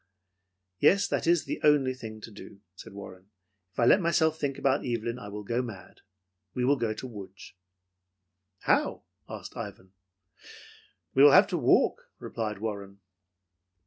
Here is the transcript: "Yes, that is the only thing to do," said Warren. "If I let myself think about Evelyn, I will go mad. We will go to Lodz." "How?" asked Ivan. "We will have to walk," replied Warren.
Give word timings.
"Yes, 0.79 1.07
that 1.09 1.27
is 1.27 1.45
the 1.45 1.61
only 1.63 1.93
thing 1.93 2.21
to 2.21 2.31
do," 2.31 2.61
said 2.73 2.91
Warren. 2.93 3.29
"If 3.71 3.79
I 3.79 3.85
let 3.85 4.01
myself 4.01 4.39
think 4.39 4.57
about 4.57 4.83
Evelyn, 4.83 5.19
I 5.19 5.27
will 5.27 5.43
go 5.43 5.61
mad. 5.61 6.01
We 6.55 6.65
will 6.65 6.75
go 6.75 6.91
to 6.95 7.07
Lodz." 7.07 7.53
"How?" 8.61 9.03
asked 9.29 9.55
Ivan. 9.55 9.91
"We 11.13 11.21
will 11.23 11.33
have 11.33 11.45
to 11.49 11.57
walk," 11.59 12.09
replied 12.17 12.57
Warren. 12.57 12.99